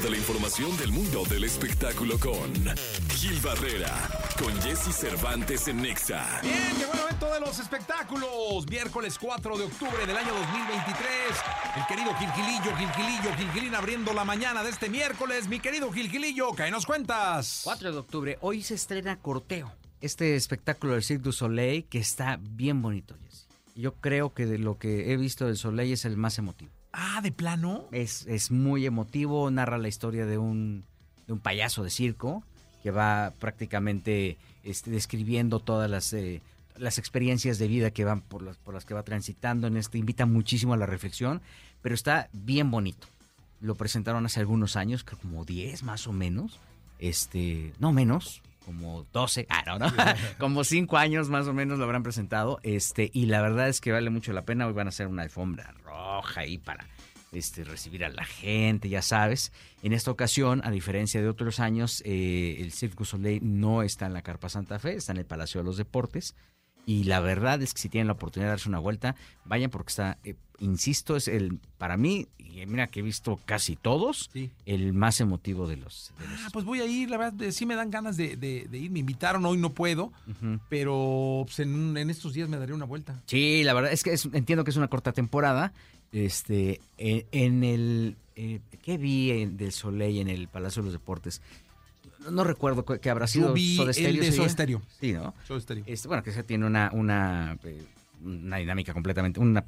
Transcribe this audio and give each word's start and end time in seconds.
de 0.00 0.08
la 0.08 0.16
información 0.16 0.74
del 0.78 0.90
mundo 0.90 1.22
del 1.28 1.44
espectáculo 1.44 2.18
con 2.18 2.50
Gil 3.10 3.38
Barrera, 3.40 3.92
con 4.42 4.54
Jesse 4.62 4.90
Cervantes 4.90 5.68
en 5.68 5.82
Nexa. 5.82 6.40
Bien, 6.40 6.78
llegó 6.78 6.94
el 6.94 7.00
momento 7.00 7.26
de 7.34 7.40
los 7.40 7.58
espectáculos. 7.58 8.66
Miércoles 8.70 9.18
4 9.20 9.58
de 9.58 9.64
octubre 9.64 10.06
del 10.06 10.16
año 10.16 10.32
2023. 10.32 11.06
El 11.76 11.86
querido 11.86 12.14
Gilgilillo, 12.14 12.74
Gilgilillo, 12.74 13.36
Gilgilín 13.36 13.74
abriendo 13.74 14.14
la 14.14 14.24
mañana 14.24 14.62
de 14.62 14.70
este 14.70 14.88
miércoles. 14.88 15.46
Mi 15.48 15.60
querido 15.60 15.92
Gilgilillo, 15.92 16.52
¿qué 16.52 16.70
nos 16.70 16.86
cuentas? 16.86 17.60
4 17.64 17.92
de 17.92 17.98
octubre, 17.98 18.38
hoy 18.40 18.62
se 18.62 18.74
estrena 18.74 19.18
Corteo, 19.18 19.72
este 20.00 20.36
espectáculo 20.36 20.94
del 20.94 21.02
Cirque 21.02 21.24
du 21.24 21.32
Soleil 21.32 21.84
que 21.84 21.98
está 21.98 22.38
bien 22.40 22.80
bonito, 22.80 23.14
Jesse. 23.22 23.46
Yo 23.74 23.92
creo 23.96 24.32
que 24.32 24.46
de 24.46 24.56
lo 24.56 24.78
que 24.78 25.12
he 25.12 25.18
visto 25.18 25.44
del 25.46 25.58
Soleil 25.58 25.92
es 25.92 26.06
el 26.06 26.16
más 26.16 26.38
emotivo. 26.38 26.72
Ah, 26.92 27.20
¿de 27.22 27.32
plano? 27.32 27.88
Es, 27.90 28.26
es 28.26 28.50
muy 28.50 28.86
emotivo, 28.86 29.50
narra 29.50 29.78
la 29.78 29.88
historia 29.88 30.26
de 30.26 30.38
un, 30.38 30.84
de 31.26 31.32
un 31.32 31.38
payaso 31.38 31.82
de 31.82 31.90
circo 31.90 32.44
que 32.82 32.90
va 32.90 33.32
prácticamente 33.38 34.36
este, 34.64 34.90
describiendo 34.90 35.60
todas 35.60 35.90
las, 35.90 36.12
eh, 36.12 36.42
las 36.76 36.98
experiencias 36.98 37.58
de 37.58 37.68
vida 37.68 37.90
que 37.90 38.04
van 38.04 38.20
por 38.20 38.42
las, 38.42 38.56
por 38.58 38.74
las 38.74 38.84
que 38.84 38.94
va 38.94 39.04
transitando 39.04 39.66
en 39.66 39.76
este, 39.76 39.98
invita 39.98 40.26
muchísimo 40.26 40.74
a 40.74 40.76
la 40.76 40.86
reflexión, 40.86 41.40
pero 41.80 41.94
está 41.94 42.28
bien 42.32 42.70
bonito. 42.70 43.06
Lo 43.60 43.76
presentaron 43.76 44.26
hace 44.26 44.40
algunos 44.40 44.76
años, 44.76 45.04
como 45.04 45.44
10 45.44 45.84
más 45.84 46.06
o 46.06 46.12
menos, 46.12 46.58
este, 46.98 47.72
no 47.78 47.92
menos, 47.92 48.42
como 48.64 49.06
12, 49.12 49.46
ah, 49.48 49.62
no, 49.66 49.78
no, 49.78 49.92
como 50.38 50.64
5 50.64 50.96
años 50.96 51.28
más 51.28 51.46
o 51.46 51.52
menos 51.52 51.78
lo 51.78 51.84
habrán 51.84 52.02
presentado, 52.02 52.58
este, 52.62 53.10
y 53.12 53.26
la 53.26 53.42
verdad 53.42 53.68
es 53.68 53.80
que 53.80 53.92
vale 53.92 54.10
mucho 54.10 54.32
la 54.32 54.44
pena, 54.44 54.66
hoy 54.66 54.72
van 54.72 54.86
a 54.86 54.90
hacer 54.90 55.06
una 55.06 55.22
alfombra 55.22 55.74
roja 55.84 56.40
ahí 56.40 56.58
para 56.58 56.86
este, 57.32 57.64
recibir 57.64 58.04
a 58.04 58.10
la 58.10 58.24
gente, 58.24 58.88
ya 58.88 59.02
sabes. 59.02 59.52
En 59.82 59.92
esta 59.92 60.10
ocasión, 60.10 60.60
a 60.64 60.70
diferencia 60.70 61.20
de 61.20 61.28
otros 61.28 61.60
años, 61.60 62.02
eh, 62.04 62.58
el 62.60 62.72
Circo 62.72 63.04
Soleil 63.04 63.40
no 63.42 63.82
está 63.82 64.06
en 64.06 64.12
la 64.12 64.22
Carpa 64.22 64.48
Santa 64.48 64.78
Fe, 64.78 64.94
está 64.94 65.12
en 65.12 65.18
el 65.18 65.26
Palacio 65.26 65.60
de 65.60 65.64
los 65.64 65.76
Deportes. 65.76 66.34
Y 66.84 67.04
la 67.04 67.20
verdad 67.20 67.62
es 67.62 67.74
que 67.74 67.80
si 67.80 67.88
tienen 67.88 68.08
la 68.08 68.14
oportunidad 68.14 68.48
de 68.48 68.52
darse 68.52 68.68
una 68.68 68.78
vuelta, 68.80 69.14
vayan 69.44 69.70
porque 69.70 69.90
está, 69.90 70.18
eh, 70.24 70.34
insisto, 70.58 71.14
es 71.16 71.28
el, 71.28 71.58
para 71.78 71.96
mí, 71.96 72.26
y 72.38 72.66
mira 72.66 72.88
que 72.88 73.00
he 73.00 73.02
visto 73.02 73.38
casi 73.46 73.76
todos, 73.76 74.28
Sí. 74.32 74.50
el 74.66 74.92
más 74.92 75.20
emotivo 75.20 75.68
de 75.68 75.76
los... 75.76 76.12
de 76.18 76.26
los- 76.28 76.40
Ah, 76.40 76.48
pues 76.52 76.64
voy 76.64 76.80
a 76.80 76.84
ir, 76.86 77.08
la 77.08 77.18
verdad, 77.18 77.40
eh, 77.42 77.52
sí 77.52 77.66
me 77.66 77.76
dan 77.76 77.90
ganas 77.90 78.16
de, 78.16 78.36
de- 78.36 78.66
de 78.68 78.78
ir. 78.78 78.90
Me 78.90 78.98
invitaron, 78.98 79.44
hoy 79.46 79.58
no 79.58 79.70
puedo, 79.70 80.12
pero 80.68 81.42
pues, 81.46 81.60
en, 81.60 81.96
en 81.96 82.10
estos 82.10 82.34
días 82.34 82.48
me 82.48 82.56
daré 82.56 82.72
una 82.74 82.84
vuelta. 82.84 83.22
Sí, 83.26 83.62
la 83.64 83.74
verdad 83.74 83.92
es 83.92 84.02
que 84.02 84.12
es- 84.12 84.28
entiendo 84.32 84.64
que 84.64 84.70
es 84.70 84.76
una 84.76 84.88
corta 84.88 85.12
temporada. 85.12 85.72
Este, 86.10 86.80
en, 86.98 87.24
en 87.32 87.64
el 87.64 88.16
eh, 88.36 88.60
¿qué 88.82 88.98
vi 88.98 89.30
en- 89.30 89.56
del 89.56 89.72
Soleil 89.72 90.18
en 90.20 90.28
el 90.28 90.48
Palacio 90.48 90.82
de 90.82 90.86
los 90.86 90.92
Deportes? 90.92 91.40
No, 92.30 92.44
recuerdo 92.44 92.84
cu- 92.84 92.98
que 92.98 93.10
habrá 93.10 93.26
sido 93.26 93.48
Yo 93.48 93.54
vi 93.54 93.76
Soda 93.76 93.88
el 93.90 93.94
Stereo 93.94 94.22
de 94.22 94.32
Soda. 94.32 94.48
Stereo. 94.48 94.82
Sí, 95.00 95.12
¿no? 95.12 95.34
Show 95.48 95.56
estéreo. 95.56 95.84
Este, 95.86 96.08
bueno, 96.08 96.22
que 96.22 96.30
ese 96.30 96.42
tiene 96.42 96.66
una 96.66 96.90
una, 96.92 97.56
eh, 97.64 97.82
una 98.24 98.56
dinámica 98.58 98.92
completamente 98.92 99.40
una 99.40 99.64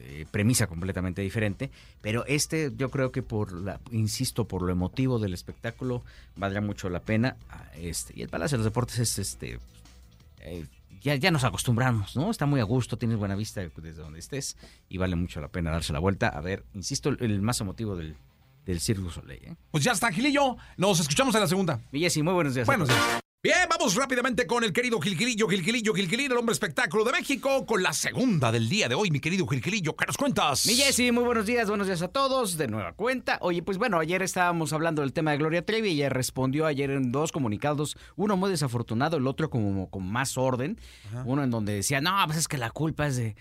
eh, 0.00 0.26
premisa 0.30 0.66
completamente 0.66 1.22
diferente, 1.22 1.70
pero 2.00 2.24
este 2.26 2.72
yo 2.76 2.90
creo 2.90 3.10
que 3.12 3.22
por 3.22 3.52
la 3.52 3.80
insisto 3.90 4.46
por 4.46 4.62
lo 4.62 4.70
emotivo 4.72 5.18
del 5.18 5.32
espectáculo 5.34 6.02
valdrá 6.36 6.60
mucho 6.60 6.88
la 6.90 7.00
pena. 7.00 7.36
Ah, 7.50 7.64
Este, 7.76 8.12
y 8.16 8.22
el 8.22 8.28
Palacio 8.28 8.56
de 8.58 8.64
los 8.64 8.72
Deportes 8.72 8.98
es 8.98 9.18
este 9.18 9.58
eh, 10.40 10.66
ya, 11.02 11.16
ya 11.16 11.30
nos 11.32 11.42
acostumbramos, 11.42 12.14
¿no? 12.16 12.30
Está 12.30 12.46
muy 12.46 12.60
a 12.60 12.64
gusto, 12.64 12.96
tienes 12.96 13.16
buena 13.18 13.34
vista 13.34 13.60
desde 13.60 14.00
donde 14.02 14.18
estés 14.20 14.56
y 14.88 14.98
vale 14.98 15.16
mucho 15.16 15.40
la 15.40 15.48
pena 15.48 15.70
darse 15.72 15.92
la 15.92 15.98
vuelta. 15.98 16.28
A 16.28 16.40
ver, 16.40 16.62
insisto, 16.74 17.08
el, 17.08 17.18
el 17.20 17.42
más 17.42 17.60
emotivo 17.60 17.96
del, 17.96 18.14
del 18.64 18.78
du 18.78 19.10
Soleil. 19.10 19.44
¿eh? 19.44 19.56
Pues 19.70 19.84
ya 19.84 19.92
está, 19.92 20.12
Gilillo. 20.12 20.56
Nos 20.76 21.00
escuchamos 21.00 21.34
en 21.34 21.40
la 21.40 21.48
segunda. 21.48 21.80
Mi 21.90 22.00
Jessy, 22.00 22.22
muy 22.22 22.34
buenos 22.34 22.54
días. 22.54 22.66
Buenos 22.66 22.88
días. 22.88 23.22
Bien, 23.44 23.56
vamos 23.68 23.96
rápidamente 23.96 24.46
con 24.46 24.62
el 24.62 24.72
querido 24.72 25.00
Gilgilillo, 25.00 25.48
Gilgilillo, 25.48 25.92
Gilgilillo, 25.94 26.34
el 26.34 26.38
hombre 26.38 26.52
espectáculo 26.52 27.02
de 27.02 27.10
México, 27.10 27.66
con 27.66 27.82
la 27.82 27.92
segunda 27.92 28.52
del 28.52 28.68
día 28.68 28.88
de 28.88 28.94
hoy, 28.94 29.10
mi 29.10 29.18
querido 29.18 29.48
Gilgilillo. 29.48 29.96
¿Qué 29.96 30.06
nos 30.06 30.16
cuentas? 30.16 30.64
Mi 30.64 30.74
Jessy, 30.74 31.10
muy 31.10 31.24
buenos 31.24 31.44
días, 31.44 31.68
buenos 31.68 31.88
días 31.88 32.02
a 32.02 32.06
todos, 32.06 32.56
de 32.56 32.68
nueva 32.68 32.92
cuenta. 32.92 33.38
Oye, 33.40 33.60
pues 33.60 33.78
bueno, 33.78 33.98
ayer 33.98 34.22
estábamos 34.22 34.72
hablando 34.72 35.02
del 35.02 35.12
tema 35.12 35.32
de 35.32 35.38
Gloria 35.38 35.66
Trevi 35.66 35.88
y 35.88 35.94
ella 35.94 36.08
respondió 36.08 36.66
ayer 36.66 36.92
en 36.92 37.10
dos 37.10 37.32
comunicados, 37.32 37.96
uno 38.14 38.36
muy 38.36 38.48
desafortunado, 38.48 39.16
el 39.16 39.26
otro 39.26 39.50
como 39.50 39.90
con 39.90 40.06
más 40.06 40.38
orden, 40.38 40.78
uno 41.24 41.42
en 41.42 41.50
donde 41.50 41.74
decía, 41.74 42.00
no, 42.00 42.12
pues 42.26 42.38
es 42.38 42.46
que 42.46 42.58
la 42.58 42.70
culpa 42.70 43.08
es 43.08 43.16
de, 43.16 43.34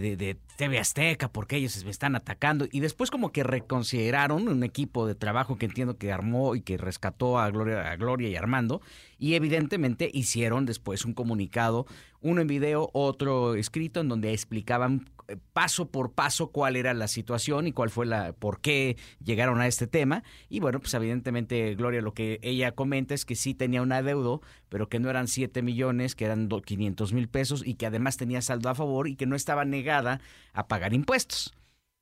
de, 0.00 0.16
de- 0.16 0.36
TV 0.56 0.78
Azteca 0.78 1.28
porque 1.28 1.56
ellos 1.56 1.84
me 1.84 1.90
están 1.90 2.14
atacando. 2.14 2.66
Y 2.70 2.80
después 2.80 3.10
como 3.10 3.32
que 3.32 3.42
reconsideraron 3.42 4.46
un 4.48 4.62
equipo 4.62 5.06
de 5.06 5.14
trabajo 5.14 5.56
que 5.56 5.66
entiendo 5.66 5.98
que 5.98 6.12
armó 6.12 6.54
y 6.54 6.60
que 6.60 6.76
rescató 6.76 7.38
a 7.38 7.50
Gloria, 7.50 7.90
a 7.90 7.96
Gloria 7.96 8.28
y 8.28 8.36
Armando. 8.36 8.80
Y 9.18 9.34
evidentemente 9.34 10.10
hicieron 10.12 10.64
después 10.66 11.04
un 11.04 11.12
comunicado, 11.14 11.86
uno 12.20 12.40
en 12.40 12.46
video, 12.46 12.90
otro 12.92 13.54
escrito 13.56 14.00
en 14.00 14.08
donde 14.08 14.32
explicaban 14.32 15.10
paso 15.36 15.90
por 15.90 16.12
paso 16.12 16.48
cuál 16.50 16.76
era 16.76 16.94
la 16.94 17.08
situación 17.08 17.66
y 17.66 17.72
cuál 17.72 17.90
fue 17.90 18.06
la 18.06 18.32
por 18.32 18.60
qué 18.60 18.96
llegaron 19.22 19.60
a 19.60 19.66
este 19.66 19.86
tema. 19.86 20.22
Y 20.48 20.60
bueno 20.60 20.80
pues 20.80 20.94
evidentemente 20.94 21.74
Gloria 21.74 22.00
lo 22.00 22.14
que 22.14 22.38
ella 22.42 22.72
comenta 22.72 23.14
es 23.14 23.24
que 23.24 23.34
sí 23.36 23.54
tenía 23.54 23.82
un 23.82 23.92
adeudo 23.92 24.40
pero 24.68 24.88
que 24.88 24.98
no 25.00 25.10
eran 25.10 25.28
7 25.28 25.62
millones 25.62 26.14
que 26.14 26.24
eran 26.24 26.48
do- 26.48 26.62
500 26.62 27.12
mil 27.12 27.28
pesos 27.28 27.62
y 27.66 27.74
que 27.74 27.86
además 27.86 28.16
tenía 28.16 28.42
saldo 28.42 28.68
a 28.68 28.74
favor 28.74 29.08
y 29.08 29.16
que 29.16 29.26
no 29.26 29.36
estaba 29.36 29.64
negada 29.64 30.20
a 30.52 30.66
pagar 30.66 30.92
impuestos. 30.94 31.54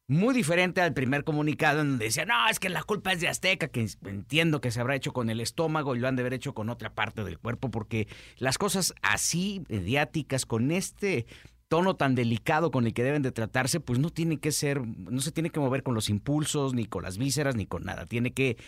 Muy 0.09 0.35
diferente 0.35 0.81
al 0.83 0.93
primer 0.93 1.25
comunicado 1.25 1.81
en 1.81 1.91
donde 1.91 2.07
decía, 2.07 2.27
no, 2.27 2.49
es 2.51 2.59
que 2.59 2.69
la 2.69 2.83
culpa 2.83 3.13
es 3.13 3.21
de 3.21 3.29
Azteca, 3.29 3.69
que 3.69 3.87
entiendo 4.05 4.61
que 4.61 4.71
se 4.71 4.81
habrá 4.81 4.97
hecho 4.97 5.13
con 5.13 5.31
el 5.31 5.41
estómago 5.41 5.95
y 5.95 6.01
lo 6.01 6.09
han 6.09 6.17
de 6.17 6.23
haber 6.23 6.35
hecho 6.35 6.55
con 6.55 6.69
otra 6.69 6.93
parte 6.93 7.25
del 7.25 7.39
cuerpo, 7.39 7.71
porque 7.71 8.09
las 8.37 8.59
cosas 8.59 8.95
así, 9.01 9.63
mediáticas, 9.69 10.45
con 10.45 10.71
este 10.73 11.25
tono 11.73 11.97
tan 11.97 12.15
delicado 12.15 12.71
con 12.71 12.85
el 12.87 12.93
que 12.93 13.03
deben 13.03 13.23
de 13.23 13.33
tratarse, 13.33 13.81
pues 13.81 13.99
no 13.99 14.11
tiene 14.11 14.37
que 14.39 14.53
ser, 14.53 14.87
no 14.87 15.23
se 15.23 15.33
tiene 15.33 15.49
que 15.49 15.59
mover 15.59 15.83
con 15.83 15.95
los 15.95 16.11
impulsos, 16.11 16.75
ni 16.75 16.85
con 16.85 17.03
las 17.03 17.17
vísceras, 17.17 17.57
ni 17.57 17.65
con 17.65 17.85
nada. 17.85 18.05
Tiene 18.05 18.35
que 18.35 18.59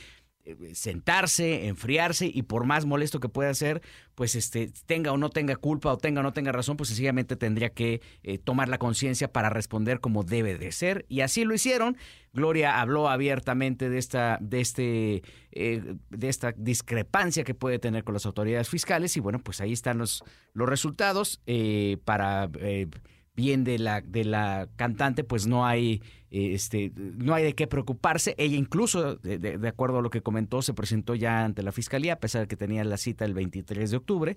sentarse, 0.75 1.67
enfriarse 1.67 2.31
y 2.33 2.43
por 2.43 2.65
más 2.65 2.85
molesto 2.85 3.21
que 3.21 3.29
pueda 3.29 3.53
ser, 3.55 3.83
pues 4.15 4.35
este 4.35 4.71
tenga 4.87 5.13
o 5.13 5.17
no 5.17 5.31
tenga 5.31 5.57
culpa 5.57 5.93
o 5.93 5.99
tenga 5.99 6.21
o 6.21 6.23
no 6.23 6.33
tenga 6.33 6.53
razón, 6.53 6.77
pues 6.77 6.89
sencillamente 6.89 7.37
tendría 7.37 7.71
que 7.71 8.01
eh, 8.23 8.39
tomar 8.39 8.69
la 8.69 8.79
conciencia 8.79 9.33
para 9.33 9.51
responder 9.51 10.01
como 10.01 10.23
debe 10.23 10.57
de 10.59 10.73
ser 10.73 11.07
y 11.09 11.21
así 11.21 11.45
lo 11.45 11.55
hicieron. 11.55 11.97
Gloria 12.33 12.81
habló 12.81 13.09
abiertamente 13.09 13.89
de 13.89 13.99
esta 13.99 14.39
de 14.41 14.61
este 14.61 15.23
eh, 15.53 15.95
de 16.11 16.29
esta 16.29 16.53
discrepancia 16.53 17.45
que 17.45 17.55
puede 17.55 17.79
tener 17.79 18.03
con 18.05 18.15
las 18.15 18.27
autoridades 18.27 18.69
fiscales 18.69 19.17
y 19.17 19.21
bueno, 19.21 19.39
pues 19.39 19.61
ahí 19.61 19.73
están 19.73 19.99
los 19.99 20.25
los 20.53 20.69
resultados 20.69 21.41
eh, 21.47 21.99
para 22.05 22.51
eh, 22.61 22.89
bien 23.37 23.65
de 23.65 23.79
la 23.79 24.01
de 24.01 24.25
la 24.25 24.69
cantante, 24.77 25.25
pues 25.25 25.47
no 25.47 25.67
hay 25.67 26.03
este 26.31 26.93
no 26.97 27.35
hay 27.35 27.45
de 27.45 27.55
qué 27.55 27.67
preocuparse. 27.67 28.35
Ella 28.39 28.57
incluso 28.57 29.17
de, 29.17 29.39
de- 29.39 29.59
de 29.59 29.69
acuerdo 29.69 29.99
a 29.99 30.03
lo 30.03 30.11
que 30.11 30.23
comentó 30.23 30.63
se 30.63 30.75
presentó 30.75 31.15
ya 31.15 31.45
ante 31.45 31.63
la 31.63 31.73
fiscalía 31.73 32.15
a 32.15 32.21
pesar 32.21 32.43
de 32.43 32.49
que 32.49 32.57
tenía 32.57 32.85
la 32.85 32.97
cita 32.97 33.25
el 33.25 33.35
23 33.35 33.91
de 33.91 33.97
octubre. 33.97 34.37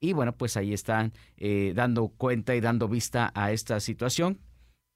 Y 0.00 0.14
bueno, 0.14 0.36
pues 0.36 0.56
ahí 0.56 0.72
están 0.72 1.12
eh, 1.36 1.72
dando 1.76 2.08
cuenta 2.08 2.56
y 2.56 2.60
dando 2.60 2.88
vista 2.88 3.30
a 3.34 3.52
esta 3.52 3.78
situación. 3.78 4.40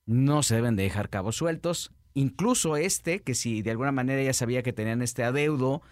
No 0.04 0.42
se 0.42 0.56
deben 0.56 0.74
de 0.76 0.82
dejar 0.82 1.10
cabos 1.10 1.36
sueltos. 1.36 1.92
Incluso 2.14 2.76
este, 2.76 3.20
que 3.20 3.34
si 3.34 3.62
de 3.62 3.70
alguna 3.70 3.92
manera 3.92 4.20
ella 4.20 4.32
sabía 4.32 4.62
que 4.64 4.72
tenían 4.72 5.02
este 5.02 5.22
adeudo, 5.22 5.82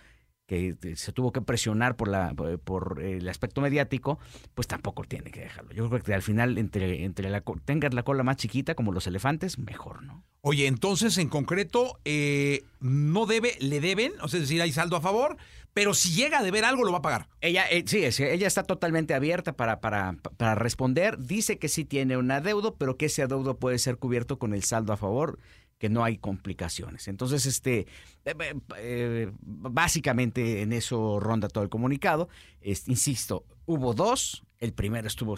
que 0.47 0.77
se 0.97 1.13
tuvo 1.13 1.33
que 1.33 1.41
presionar 1.41 1.97
por 1.97 2.09
la 2.09 2.35
por 2.65 3.01
el 3.03 3.29
aspecto 3.29 3.61
mediático, 3.61 4.19
pues 4.55 4.67
tampoco 4.67 5.05
tiene 5.05 5.31
que 5.31 5.41
dejarlo. 5.41 5.73
Yo 5.73 5.89
creo 5.89 6.03
que 6.03 6.15
al 6.15 6.23
final 6.23 6.59
entre 6.59 7.05
entre 7.05 7.31
la 7.31 7.43
tengas 7.65 7.95
la 7.95 8.03
cola 8.03 8.23
más 8.23 8.37
chiquita 8.37 8.75
como 8.75 8.93
los 8.93 9.07
elefantes, 9.07 9.59
mejor, 9.59 10.03
¿no? 10.03 10.25
Oye, 10.47 10.67
entonces 10.67 11.17
en 11.17 11.31
concreto, 11.31 11.99
eh, 12.05 12.65
no 12.81 13.25
debe, 13.25 13.57
le 13.61 13.81
deben, 13.81 14.13
o 14.21 14.29
sea, 14.29 14.39
es 14.39 14.43
decir, 14.43 14.61
hay 14.61 14.73
saldo 14.73 14.95
a 14.97 15.01
favor, 15.01 15.39
pero 15.73 15.95
si 15.95 16.13
llega 16.13 16.39
a 16.39 16.43
deber 16.43 16.67
algo, 16.67 16.85
lo 16.85 16.93
va 16.93 16.99
a 16.99 17.03
pagar. 17.03 17.29
Ella, 17.41 17.65
eh, 17.71 17.85
sí, 17.87 18.05
ella 18.05 18.47
está 18.47 18.63
totalmente 18.63 19.15
abierta 19.15 19.55
para, 19.55 19.81
para, 19.81 20.17
para 20.37 20.55
responder. 20.55 21.19
Dice 21.19 21.59
que 21.59 21.69
sí 21.69 21.87
tiene 21.87 22.19
un 22.19 22.31
adeudo, 22.31 22.77
pero 22.77 22.99
que 22.99 23.07
ese 23.07 23.23
adeudo 23.23 23.59
puede 23.59 23.79
ser 23.79 23.97
cubierto 23.97 24.39
con 24.39 24.53
el 24.53 24.63
saldo 24.63 24.93
a 24.93 24.99
favor, 24.99 25.39
que 25.85 25.91
no 25.91 26.03
hay 26.03 26.17
complicaciones. 26.17 27.09
Entonces, 27.09 27.45
este, 27.45 27.81
eh, 28.25 28.35
eh, 28.41 28.55
eh, 28.79 29.33
básicamente 29.43 30.63
en 30.63 30.73
eso 30.73 31.21
ronda 31.21 31.47
todo 31.49 31.63
el 31.63 31.69
comunicado. 31.69 32.31
Insisto, 32.63 33.45
hubo 33.67 33.93
dos. 33.93 34.45
El 34.61 34.73
primero 34.73 35.07
estuvo 35.07 35.37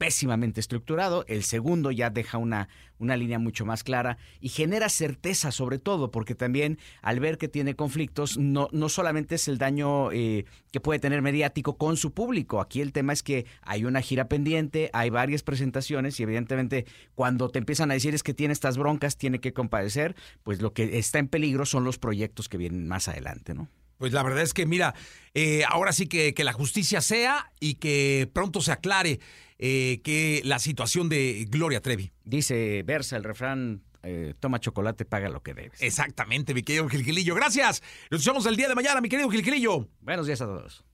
pésimamente 0.00 0.60
estructurado. 0.60 1.26
El 1.28 1.44
segundo 1.44 1.90
ya 1.90 2.08
deja 2.08 2.38
una, 2.38 2.70
una 2.98 3.18
línea 3.18 3.38
mucho 3.38 3.66
más 3.66 3.84
clara 3.84 4.16
y 4.40 4.48
genera 4.48 4.88
certeza 4.88 5.52
sobre 5.52 5.78
todo, 5.78 6.10
porque 6.10 6.34
también 6.34 6.78
al 7.02 7.20
ver 7.20 7.36
que 7.36 7.48
tiene 7.48 7.76
conflictos, 7.76 8.38
no, 8.38 8.70
no 8.72 8.88
solamente 8.88 9.34
es 9.34 9.46
el 9.46 9.58
daño 9.58 10.10
eh, 10.10 10.46
que 10.72 10.80
puede 10.80 11.00
tener 11.00 11.20
mediático 11.20 11.76
con 11.76 11.98
su 11.98 12.14
público. 12.14 12.62
Aquí 12.62 12.80
el 12.80 12.94
tema 12.94 13.12
es 13.12 13.22
que 13.22 13.44
hay 13.60 13.84
una 13.84 14.00
gira 14.00 14.26
pendiente, 14.26 14.88
hay 14.94 15.10
varias 15.10 15.42
presentaciones 15.42 16.18
y 16.18 16.22
evidentemente 16.22 16.86
cuando 17.14 17.50
te 17.50 17.58
empiezan 17.58 17.90
a 17.90 17.94
decir 17.94 18.14
es 18.14 18.22
que 18.22 18.32
tiene 18.32 18.54
estas 18.54 18.78
broncas, 18.78 19.18
tiene 19.18 19.38
que 19.38 19.52
compadecer, 19.52 20.16
pues 20.42 20.62
lo 20.62 20.72
que 20.72 20.96
está 20.98 21.18
en 21.18 21.28
peligro 21.28 21.66
son 21.66 21.84
los 21.84 21.98
proyectos 21.98 22.48
que 22.48 22.56
vienen 22.56 22.88
más 22.88 23.06
adelante, 23.06 23.52
¿no? 23.52 23.68
Pues 23.98 24.14
la 24.14 24.22
verdad 24.22 24.40
es 24.40 24.54
que, 24.54 24.64
mira, 24.64 24.94
eh, 25.34 25.62
ahora 25.68 25.92
sí 25.92 26.06
que, 26.06 26.32
que, 26.32 26.42
la 26.42 26.54
justicia 26.54 27.02
sea 27.02 27.52
y 27.60 27.74
que 27.74 28.30
pronto 28.32 28.62
se 28.62 28.72
aclare 28.72 29.20
eh, 29.62 30.00
que 30.02 30.40
la 30.44 30.58
situación 30.58 31.10
de 31.10 31.46
Gloria 31.48 31.82
Trevi. 31.82 32.10
Dice 32.24 32.82
Versa 32.84 33.16
el 33.16 33.24
refrán. 33.24 33.82
Eh, 34.02 34.32
toma 34.40 34.58
chocolate, 34.58 35.04
paga 35.04 35.28
lo 35.28 35.42
que 35.42 35.52
debes. 35.52 35.82
Exactamente, 35.82 36.54
mi 36.54 36.62
querido 36.62 36.88
Gilgilillo. 36.88 37.34
Gracias. 37.34 37.82
Nos 38.10 38.24
vemos 38.24 38.46
el 38.46 38.56
día 38.56 38.66
de 38.66 38.74
mañana, 38.74 39.02
mi 39.02 39.10
querido 39.10 39.28
Gilgilillo. 39.28 39.88
Buenos 40.00 40.26
días 40.26 40.40
a 40.40 40.46
todos. 40.46 40.86